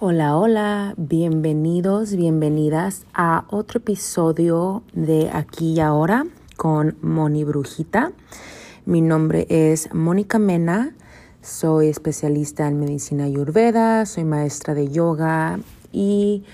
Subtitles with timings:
[0.00, 6.24] Hola, hola, bienvenidos, bienvenidas a otro episodio de Aquí y Ahora
[6.56, 8.12] con Moni Brujita.
[8.86, 10.94] Mi nombre es Mónica Mena,
[11.42, 15.58] soy especialista en medicina ayurveda, soy maestra de yoga
[15.90, 16.44] y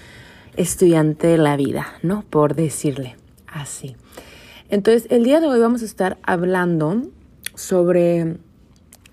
[0.57, 2.25] estudiante de la vida, ¿no?
[2.31, 3.15] Por decirle
[3.47, 3.95] así.
[4.71, 7.03] Entonces, el día de hoy vamos a estar hablando
[7.55, 8.39] sobre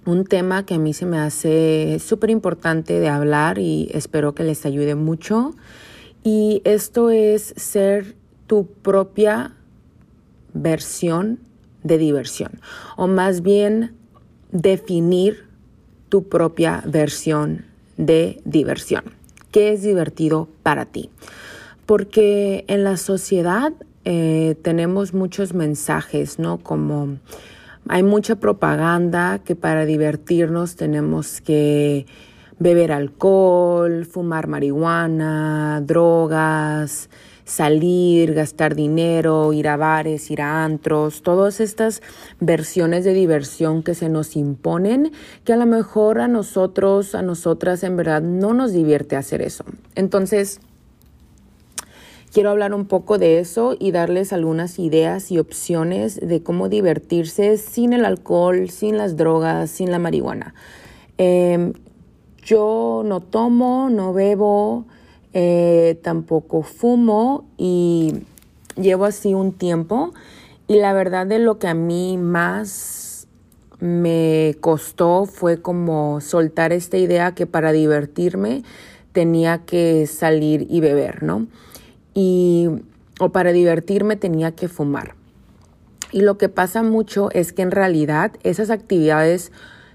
[0.05, 4.43] un tema que a mí se me hace súper importante de hablar y espero que
[4.43, 5.55] les ayude mucho.
[6.23, 8.15] Y esto es ser
[8.47, 9.53] tu propia
[10.53, 11.39] versión
[11.83, 12.59] de diversión,
[12.95, 13.95] o más bien
[14.51, 15.45] definir
[16.09, 17.65] tu propia versión
[17.97, 19.03] de diversión.
[19.51, 21.09] ¿Qué es divertido para ti?
[21.85, 23.73] Porque en la sociedad
[24.05, 26.57] eh, tenemos muchos mensajes, ¿no?
[26.57, 27.17] Como
[27.91, 32.05] hay mucha propaganda que para divertirnos tenemos que
[32.57, 37.09] beber alcohol, fumar marihuana, drogas,
[37.43, 42.01] salir, gastar dinero, ir a bares, ir a antros, todas estas
[42.39, 45.11] versiones de diversión que se nos imponen,
[45.43, 49.65] que a lo mejor a nosotros, a nosotras en verdad no nos divierte hacer eso.
[49.95, 50.61] Entonces,
[52.31, 57.57] Quiero hablar un poco de eso y darles algunas ideas y opciones de cómo divertirse
[57.57, 60.53] sin el alcohol, sin las drogas, sin la marihuana.
[61.17, 61.73] Em,
[62.41, 64.85] yo no tomo, no bebo,
[65.33, 68.13] eh, tampoco fumo y
[68.77, 70.13] llevo así un tiempo.
[70.69, 73.27] Y la verdad de lo que a mí más
[73.81, 78.63] me costó fue como soltar esta idea que para divertirme
[79.11, 81.47] tenía que salir y beber, ¿no?
[82.13, 82.67] Y
[83.19, 85.15] o para divertirme tenía que fumar.
[86.11, 89.51] Y lo que pasa mucho es que en realidad esas actividades,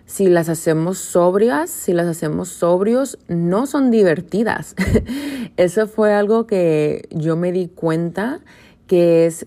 [0.07, 4.75] si las hacemos sobrias, si las hacemos sobrios, no son divertidas.
[5.57, 8.41] Eso fue algo que yo me di cuenta,
[8.87, 9.47] que es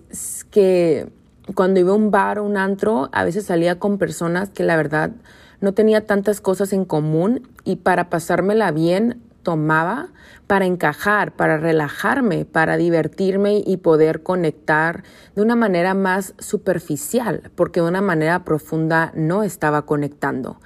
[0.50, 1.08] que
[1.54, 4.76] cuando iba a un bar o un antro, a veces salía con personas que la
[4.76, 5.12] verdad
[5.60, 10.08] no tenía tantas cosas en común y para pasármela bien tomaba
[10.46, 17.80] para encajar, para relajarme, para divertirme y poder conectar de una manera más superficial, porque
[17.80, 20.60] de una manera profunda no estaba conectando.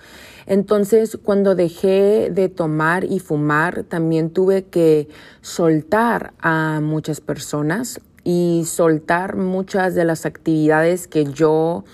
[0.47, 5.09] Entonces, cuando dejé de tomar y fumar, también tuve que
[5.41, 11.85] soltar a muchas personas y soltar muchas de las actividades que yo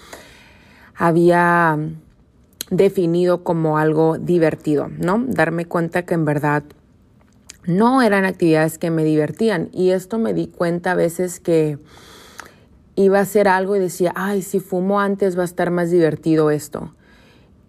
[0.95, 1.79] había
[2.71, 5.25] definido como algo divertido, ¿no?
[5.27, 6.63] Darme cuenta que en verdad
[7.67, 11.79] no eran actividades que me divertían y esto me di cuenta a veces que
[12.95, 16.51] iba a hacer algo y decía, ay, si fumo antes va a estar más divertido
[16.51, 16.95] esto.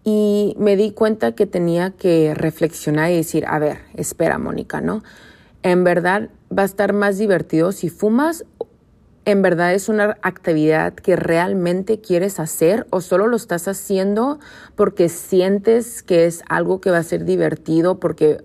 [0.03, 5.03] Y me di cuenta que tenía que reflexionar y decir, a ver, espera, Mónica, ¿no?
[5.63, 8.45] En verdad va a estar más divertido si fumas
[9.25, 14.39] en verdad es una actividad que realmente quieres hacer o solo lo estás haciendo
[14.75, 18.43] porque sientes que es algo que va a ser divertido, porque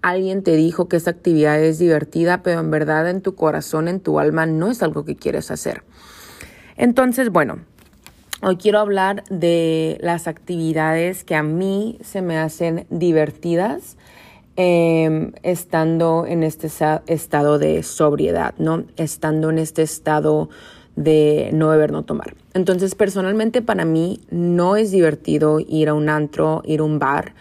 [0.00, 4.00] alguien te dijo que esa actividad es divertida, pero en verdad en tu corazón, en
[4.00, 5.82] tu alma, no es algo que quieres hacer.
[6.76, 7.58] Entonces, bueno,
[8.42, 13.96] hoy quiero hablar de las actividades que a mí se me hacen divertidas
[14.56, 16.68] Em, estando en este
[17.08, 18.84] estado de sobriedad, ¿no?
[18.96, 20.48] Estando en este estado
[20.94, 22.36] de no beber, no tomar.
[22.54, 27.34] Entonces, personalmente para mí no es divertido ir a un antro, ir a un bar.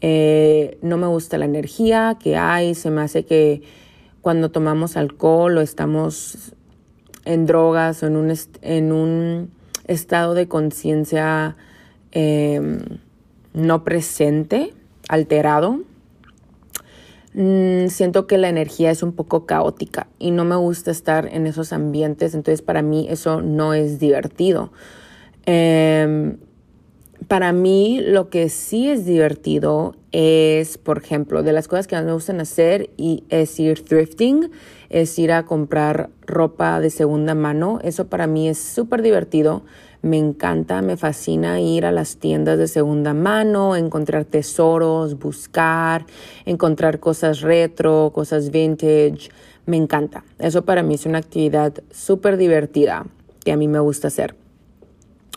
[0.00, 3.60] Eh, no me gusta la energía que hay, se me hace que
[4.22, 6.54] cuando tomamos alcohol o estamos
[7.26, 9.50] en drogas o en un, en un
[9.86, 11.56] estado de conciencia
[12.10, 12.80] em,
[13.52, 14.72] no presente,
[15.10, 15.80] alterado,
[17.34, 21.48] Mm, siento que la energía es un poco caótica y no me gusta estar en
[21.48, 24.70] esos ambientes, entonces para mí eso no es divertido.
[25.44, 26.36] Em,
[27.26, 32.04] para mí lo que sí es divertido es, por ejemplo, de las cosas que más
[32.04, 34.50] me gustan hacer y es ir thrifting,
[34.88, 37.80] es ir a comprar ropa de segunda mano.
[37.82, 39.64] Eso para mí es súper divertido.
[40.04, 46.04] Me encanta, me fascina ir a las tiendas de segunda mano, encontrar tesoros, buscar,
[46.44, 49.30] encontrar cosas retro, cosas vintage.
[49.64, 50.22] Me encanta.
[50.38, 53.06] Eso para mí es una actividad súper divertida
[53.46, 54.36] que a mí me gusta hacer.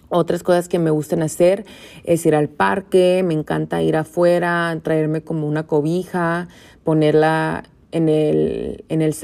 [0.09, 1.63] Otras cosas que me gustan hacer
[2.03, 6.49] es ir al parque, me encanta ir afuera, traerme como una cobija,
[6.83, 9.15] ponerla en el, en el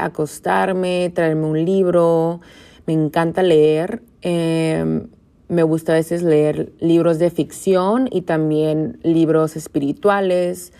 [0.00, 2.40] acostarme, traerme un libro.
[2.86, 5.06] Me encanta leer Em,
[5.46, 10.72] me gusta a veces leer libros de ficción y también libros espirituales.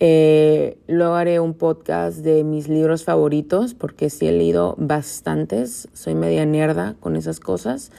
[0.00, 6.14] Eh, luego haré un podcast de mis libros favoritos, porque sí he leído bastantes, soy
[6.14, 7.92] media nerda con esas cosas.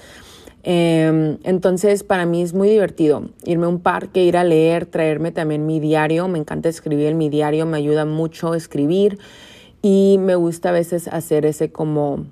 [0.63, 5.31] Em, entonces, para mí es muy divertido irme a un parque, ir a leer, traerme
[5.31, 6.27] también mi diario.
[6.27, 9.19] Me encanta escribir mi diario, me ayuda mucho escribir
[9.83, 12.25] y me gusta a veces hacer ese como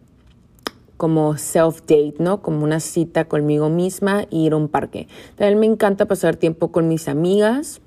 [0.97, 2.41] como self-date, ¿no?
[2.41, 5.07] Como una cita conmigo misma e ir a un parque.
[5.35, 7.81] También me encanta pasar tiempo con mis amigas.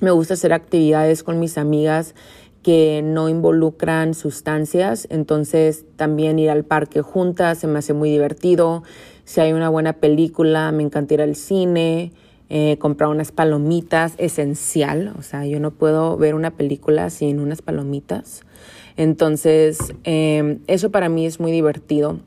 [0.00, 2.14] Me gusta hacer actividades con mis amigas
[2.62, 8.82] que no involucran sustancias, entonces también ir al parque juntas se me hace muy divertido.
[9.24, 12.12] Si hay una buena película, me encanta ir al cine,
[12.50, 17.62] eh, comprar unas palomitas, esencial, o sea, yo no puedo ver una película sin unas
[17.62, 18.42] palomitas.
[18.96, 22.20] Entonces, em, eso para mí es muy divertido.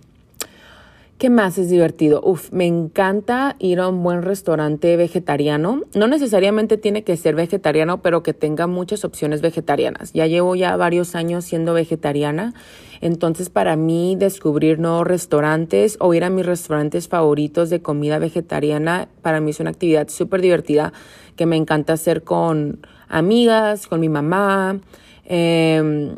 [1.18, 2.22] ¿Qué más es divertido?
[2.24, 5.82] Uf, me encanta ir a un buen restaurante vegetariano.
[5.96, 10.14] No necesariamente tiene que ser vegetariano, pero que tenga muchas opciones vegetarianas.
[10.14, 12.54] Ya llevo ya varios años siendo vegetariana,
[13.02, 19.08] entonces para mí descubrir nuevos restaurantes o ir a mis restaurantes favoritos de comida vegetariana,
[19.24, 20.94] para mí es una actividad súper divertida
[21.36, 24.82] que me encanta hacer con amigas, con mi mamá.
[25.26, 26.14] Eh,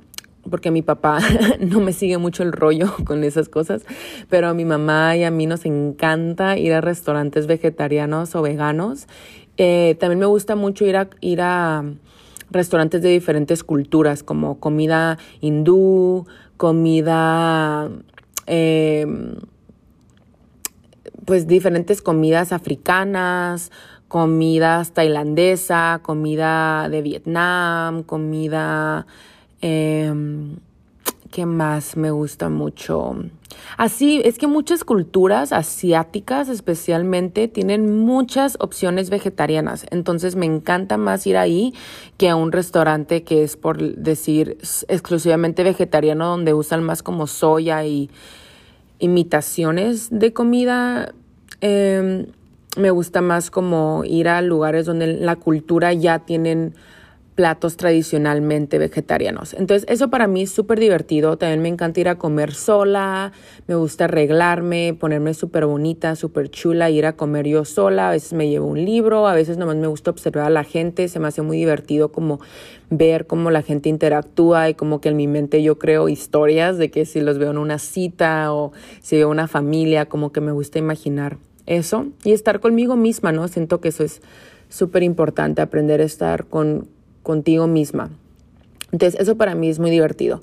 [0.50, 1.20] porque mi papá
[1.60, 3.84] no me sigue mucho el rollo con esas cosas,
[4.30, 9.08] pero a mi mamá y a mí nos encanta ir a restaurantes vegetarianos o veganos.
[9.58, 11.84] Eh, también me gusta mucho ir a, ir a
[12.50, 16.26] restaurantes de diferentes culturas, como comida hindú,
[16.58, 17.90] comida,
[18.46, 19.36] em,
[21.26, 23.72] pues diferentes comidas africanas,
[24.08, 29.06] comidas tailandesa, comida de Vietnam, comida
[29.62, 30.58] Em,
[31.32, 33.16] ¿Qué más me gusta mucho?
[33.78, 39.86] Así, es que muchas culturas asiáticas especialmente tienen muchas opciones vegetarianas.
[39.92, 41.76] Entonces me encanta más ir ahí
[42.18, 44.58] que a un restaurante que es por decir
[44.88, 48.10] exclusivamente vegetariano donde usan más como soya y
[48.98, 51.14] imitaciones de comida.
[51.62, 52.26] Em,
[52.76, 56.74] me gusta más como ir a lugares donde la cultura ya tienen
[57.40, 59.54] platos tradicionalmente vegetarianos.
[59.54, 61.38] Entonces, eso para mí es súper divertido.
[61.38, 63.32] También me encanta ir a comer sola,
[63.66, 68.10] me gusta arreglarme, ponerme súper bonita, súper chula, ir a comer yo sola.
[68.10, 71.08] A veces me llevo un libro, a veces nomás me gusta observar a la gente.
[71.08, 72.42] Se me hace muy divertido como
[72.90, 76.92] ver cómo la gente interactúa y como que en mi mente yo creo historias de
[76.92, 80.52] que si los veo en una cita o si veo una familia, como que me
[80.52, 81.38] gusta imaginar
[81.68, 83.48] eso y estar conmigo misma, ¿no?
[83.48, 84.22] Siento que eso es
[84.68, 86.99] súper importante, aprender a estar con
[87.30, 88.10] contigo misma.
[88.92, 90.42] Entonces, eso para mí es muy divertido.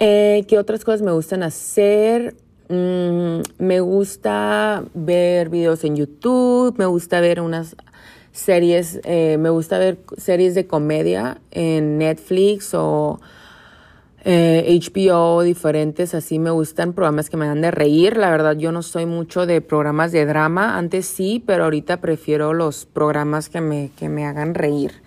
[0.00, 2.34] Eh, ¿Qué otras cosas me gustan hacer?
[2.68, 7.76] Mm, me gusta ver videos en YouTube, me gusta ver unas
[8.32, 13.20] series, eh, me gusta ver series de comedia en Netflix o
[14.24, 18.16] HBO eh, diferentes, así me gustan programas que me dan de reír.
[18.16, 22.52] La verdad, yo no soy mucho de programas de drama, antes sí, pero ahorita prefiero
[22.52, 25.05] los programas que me, que me hagan reír.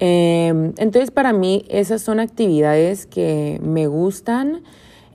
[0.00, 4.62] Em, entonces para mí esas son actividades que me gustan.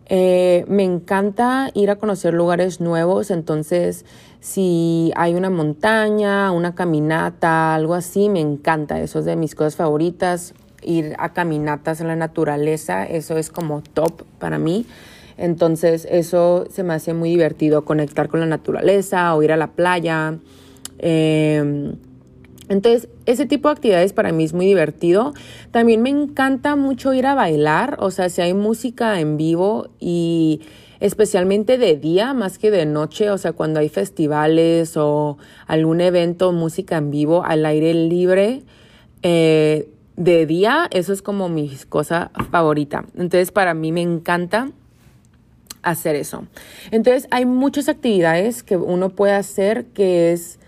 [0.07, 4.05] Eh, me encanta ir a conocer lugares nuevos, entonces
[4.41, 8.99] si hay una montaña, una caminata, algo así, me encanta.
[8.99, 10.53] Eso es de mis cosas favoritas.
[10.81, 14.85] Ir a caminatas en la naturaleza, eso es como top para mí.
[15.37, 19.67] Entonces eso se me hace muy divertido, conectar con la naturaleza o ir a la
[19.67, 20.37] playa.
[20.99, 21.95] Eh,
[22.69, 25.33] entonces, ese tipo de actividades para mí es muy divertido.
[25.71, 30.61] También me encanta mucho ir a bailar, o sea, si hay música en vivo y
[30.99, 36.53] especialmente de día más que de noche, o sea, cuando hay festivales o algún evento,
[36.53, 38.63] música en vivo al aire libre.
[39.21, 43.05] Eh, de día, eso es como mi cosa favorita.
[43.15, 44.69] Entonces, para mí me encanta
[45.81, 46.45] hacer eso.
[46.91, 50.59] Entonces, hay muchas actividades que uno puede hacer que es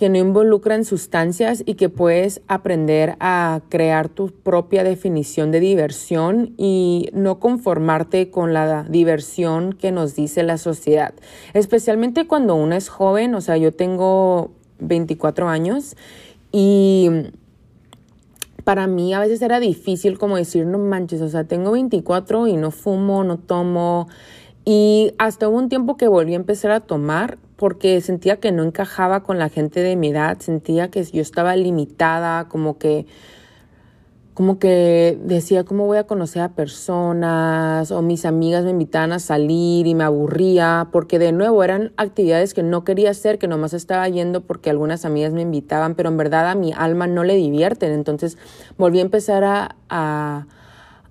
[0.00, 6.54] que no involucran sustancias y que puedes aprender a crear tu propia definición de diversión
[6.56, 11.12] y no conformarte con la diversión que nos dice la sociedad.
[11.52, 15.96] Especialmente cuando uno es joven, o sea, yo tengo 24 años
[16.50, 17.10] y
[18.64, 22.56] para mí a veces era difícil como decir, no manches, o sea, tengo 24 y
[22.56, 24.08] no fumo, no tomo.
[24.64, 28.62] Y hasta hubo un tiempo que volví a empezar a tomar, porque sentía que no
[28.62, 33.04] encajaba con la gente de mi edad, sentía que yo estaba limitada, como que
[34.32, 39.18] como que decía cómo voy a conocer a personas o mis amigas me invitaban a
[39.18, 43.74] salir y me aburría porque de nuevo eran actividades que no quería hacer, que nomás
[43.74, 47.36] estaba yendo porque algunas amigas me invitaban, pero en verdad a mi alma no le
[47.36, 47.92] divierten.
[47.92, 48.38] Entonces
[48.78, 50.46] volví a empezar a,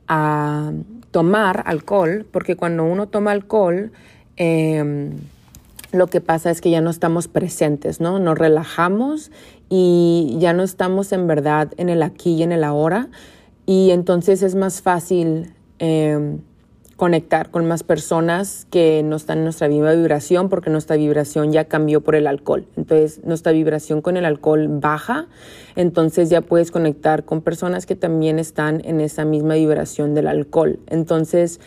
[0.08, 0.72] a,
[1.12, 3.92] tomar alcohol porque cuando uno toma alcohol...
[4.38, 5.12] Eh,
[5.92, 8.20] lo que pasa es que ya no estamos presentes, ¿no?
[8.20, 9.32] Nos relajamos
[9.70, 13.10] y ya no estamos en verdad en el aquí y en el ahora
[13.66, 16.40] y entonces es más fácil em,
[16.96, 21.66] conectar con más personas que no están en nuestra misma vibración porque nuestra vibración ya
[21.66, 22.68] cambió por el alcohol.
[22.76, 25.28] Entonces nuestra vibración con el alcohol baja,
[25.76, 30.80] entonces ya puedes conectar con personas que también están en esa misma vibración del alcohol.
[30.88, 31.60] Entonces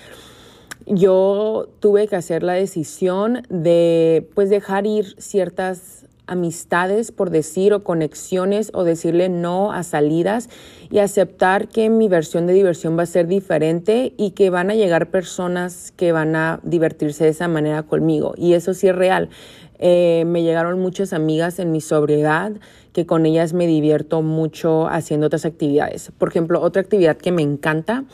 [0.86, 7.84] yo tuve que hacer la decisión de pues dejar ir ciertas amistades, por decir, o
[7.84, 10.48] conexiones, o decirle no a salidas
[10.90, 14.74] y aceptar que mi versión de diversión va a ser diferente y que van a
[14.74, 18.34] llegar personas que van a divertirse de esa manera conmigo.
[18.36, 19.30] Y eso sí es real.
[19.78, 22.52] Eh, me llegaron muchas amigas en mi sobriedad
[22.92, 26.12] que con ellas me divierto mucho haciendo otras actividades.
[26.18, 28.04] Por ejemplo, otra actividad que me encanta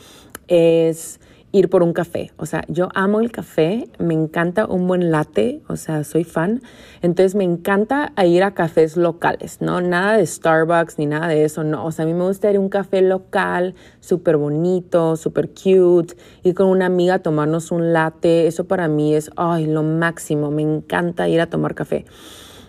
[0.47, 1.19] es
[1.51, 2.31] ir por un café.
[2.37, 6.61] O sea, yo amo el café, me encanta un buen latte, o sea, soy fan.
[7.01, 9.81] Entonces me encanta ir a cafés locales, ¿no?
[9.81, 11.85] Nada de Starbucks ni nada de eso, no.
[11.85, 16.15] O sea, a mí me gusta ir a un café local, súper bonito, súper cute,
[16.43, 18.47] ir con una amiga a tomarnos un latte.
[18.47, 20.51] Eso para mí es, ay, lo máximo.
[20.51, 22.05] Me encanta ir a tomar café.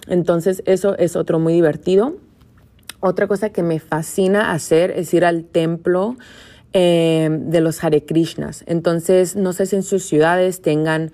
[0.07, 2.17] Entonces, eso es otro muy divertido.
[3.01, 6.17] Otra cosa que me fascina hacer es ir al templo
[6.73, 8.63] Em, de los Hare Krishnas.
[8.69, 11.11] Entonces, no sé si en sus ciudades tengan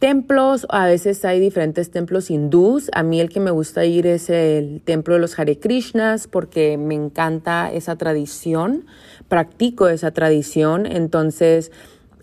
[0.00, 2.90] templos, a veces hay diferentes templos hindús.
[2.92, 6.76] A mí el que me gusta ir es el templo de los Hare Krishnas porque
[6.78, 8.86] me encanta esa tradición,
[9.28, 10.84] practico esa tradición.
[10.84, 11.70] Entonces,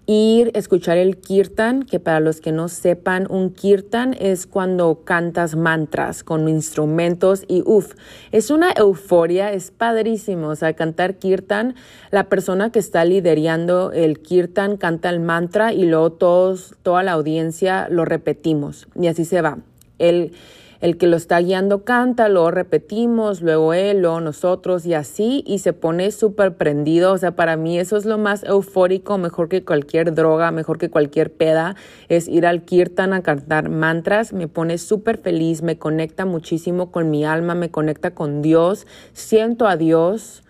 [0.05, 5.55] ir, escuchar el kirtan, que para los que no sepan, un kirtan es cuando cantas
[5.55, 7.93] mantras con instrumentos y uff,
[8.31, 11.75] es una euforia, es padrísimo, o sea, cantar kirtan,
[12.11, 17.13] la persona que está liderando el kirtan canta el mantra y luego todos, toda la
[17.13, 19.57] audiencia lo repetimos y así se va.
[19.97, 20.33] El,
[20.81, 25.59] el que lo está guiando canta, luego repetimos, luego él, luego nosotros y así, y
[25.59, 27.13] se pone súper prendido.
[27.13, 30.89] O sea, para mí eso es lo más eufórico, mejor que cualquier droga, mejor que
[30.89, 31.75] cualquier peda,
[32.09, 34.33] es ir al kirtan a cantar mantras.
[34.33, 39.67] Me pone súper feliz, me conecta muchísimo con mi alma, me conecta con Dios, siento
[39.67, 40.43] a Dios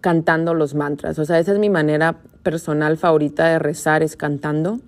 [0.00, 1.18] cantando los mantras.
[1.18, 4.80] O sea, esa es mi manera personal favorita de rezar, es cantando.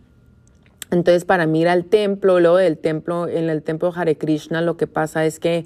[0.92, 4.76] Entonces, para mí ir al templo, luego del templo, en el templo Hare Krishna, lo
[4.76, 5.64] que pasa es que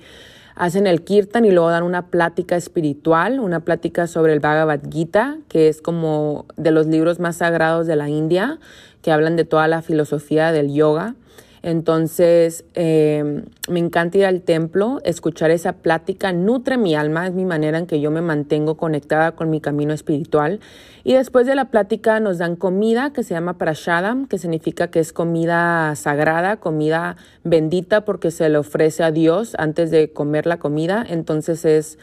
[0.54, 5.36] hacen el kirtan y luego dan una plática espiritual, una plática sobre el Bhagavad Gita,
[5.48, 8.60] que es como de los libros más sagrados de la India,
[9.02, 11.16] que hablan de toda la filosofía del yoga.
[11.62, 17.44] Entonces, em, me encanta ir al templo, escuchar esa plática, nutre mi alma, es mi
[17.44, 20.60] manera en que yo me mantengo conectada con mi camino espiritual.
[21.04, 25.00] Y después de la plática nos dan comida que se llama prashadam, que significa que
[25.00, 30.58] es comida sagrada, comida bendita porque se le ofrece a Dios antes de comer la
[30.58, 31.04] comida.
[31.08, 31.98] Entonces es,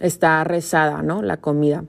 [0.00, 1.22] está rezada, ¿no?
[1.22, 1.84] La comida.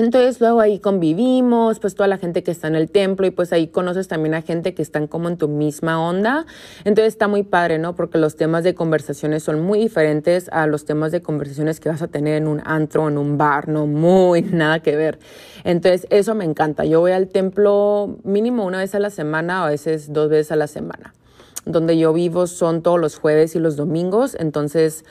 [0.00, 3.52] Entonces luego ahí convivimos, pues toda la gente que está en el templo y pues
[3.52, 6.46] ahí conoces también a gente que están como en tu misma onda.
[6.84, 7.94] Entonces está muy padre, ¿no?
[7.94, 12.00] Porque los temas de conversaciones son muy diferentes a los temas de conversaciones que vas
[12.00, 15.18] a tener en un antro, en un bar, no muy nada que ver.
[15.64, 16.86] Entonces eso me encanta.
[16.86, 20.56] Yo voy al templo mínimo una vez a la semana a veces dos veces a
[20.56, 21.12] la semana.
[21.66, 25.04] Donde yo vivo son todos los jueves y los domingos, entonces...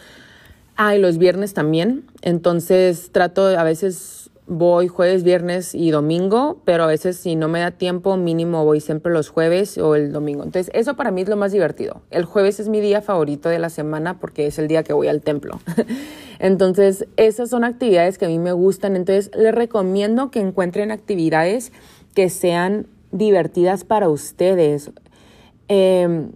[0.82, 2.06] Ah, y los viernes también.
[2.22, 4.19] Entonces trato a veces
[4.50, 8.82] voy jueves, viernes y domingo, pero a veces si no me da tiempo, mínimo voy
[8.82, 10.44] siempre los jueves o el domingo.
[10.44, 12.02] Entonces, eso para mí es lo más divertido.
[12.10, 15.08] El jueves es mi día favorito de la semana porque es el día que voy
[15.08, 15.60] al templo.
[16.40, 18.96] Entonces, esas son actividades que a mí me gustan.
[18.96, 21.72] Entonces, les recomiendo que encuentren actividades
[22.16, 24.92] que sean divertidas para ustedes.
[25.68, 26.32] Em,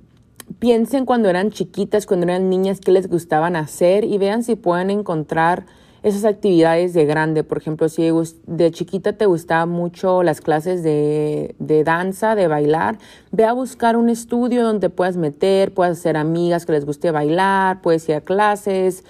[0.59, 4.91] piensen cuando eran chiquitas, cuando eran niñas, qué les gustaban hacer y vean si pueden
[4.91, 5.65] encontrar
[6.03, 7.43] esas actividades de grande.
[7.43, 8.03] Por ejemplo, si
[8.45, 12.97] de chiquita te gustaban mucho las clases de, de, danza, de bailar,
[13.31, 17.81] ve a buscar un estudio donde puedas meter, puedas hacer amigas que les guste bailar,
[17.81, 19.05] puedes ir a clases,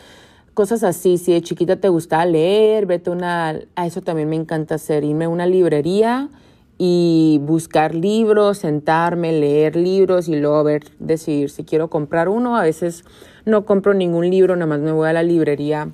[0.54, 1.18] cosas así.
[1.18, 3.60] Si de chiquita te gustaba leer, vete una...
[3.76, 6.30] A eso también me encanta hacer, irme a una librería
[6.78, 12.56] y buscar libros, sentarme, leer libros y luego ver, decidir si quiero comprar uno.
[12.56, 13.04] A veces
[13.46, 15.92] no compro ningún libro, nada más me voy a la librería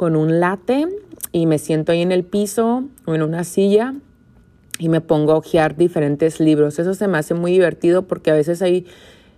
[0.00, 0.88] con un latte
[1.30, 3.96] y me siento ahí en el piso o en una silla
[4.78, 6.78] y me pongo a hojear diferentes libros.
[6.78, 8.86] Eso se me hace muy divertido porque a veces hay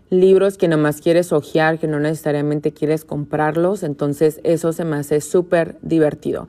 [0.09, 5.21] libros que nomás quieres hojear, que no necesariamente quieres comprarlos, entonces eso se me hace
[5.21, 6.47] súper divertido.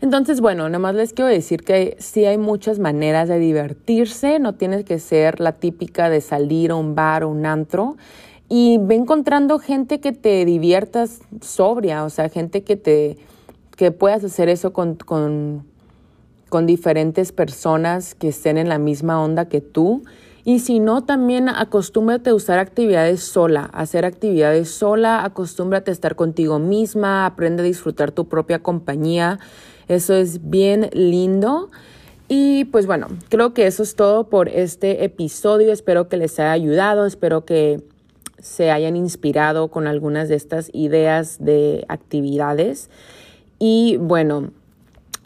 [0.00, 4.54] Entonces, bueno, nada más les quiero decir que sí hay muchas maneras de divertirse, no
[4.54, 7.96] tienes que ser la típica de salir a un bar o un antro.
[8.48, 13.18] Y ve encontrando gente que te diviertas sobria, o sea, gente que te
[13.78, 19.60] que puedas hacer eso con, con, diferentes personas que estén en la misma onda que
[19.60, 20.02] tú.
[20.44, 26.16] Y si no, también acostúmbrate a usar actividades sola, hacer actividades sola, acostúmbrate a estar
[26.16, 29.38] contigo misma, aprende a disfrutar tu propia compañía.
[29.86, 31.70] Eso es bien lindo.
[32.26, 35.72] Y pues bueno, creo que eso es todo por este episodio.
[35.72, 37.80] Espero que les haya ayudado, espero que
[38.40, 42.90] se hayan inspirado con algunas de estas ideas de actividades.
[43.58, 44.52] Y bueno,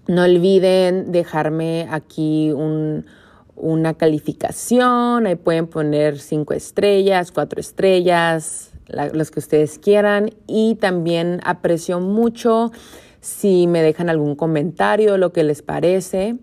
[0.06, 5.26] no olviden dejarme aquí una calificación.
[5.26, 8.72] Ahí pueden poner cinco estrellas, cuatro estrellas,
[9.12, 10.30] los que ustedes quieran.
[10.46, 12.72] Y también aprecio mucho
[13.20, 16.36] si me dejan algún comentario, lo que les parece.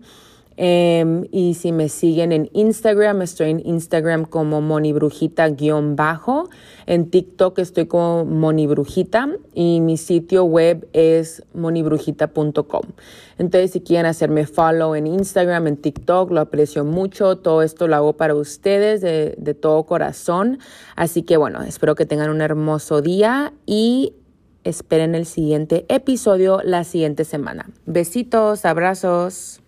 [0.62, 6.50] Em, y si me siguen en Instagram, estoy en Instagram como monibrujita-bajo.
[6.84, 12.82] En TikTok estoy como monibrujita y mi sitio web es monibrujita.com.
[13.38, 17.38] Entonces, si quieren hacerme follow en Instagram, en TikTok, lo aprecio mucho.
[17.38, 20.58] Todo esto lo hago para ustedes de, de todo corazón.
[20.94, 24.12] Así que bueno, espero que tengan un hermoso día y
[24.64, 27.70] esperen el siguiente episodio la siguiente semana.
[27.86, 29.59] Besitos, abrazos.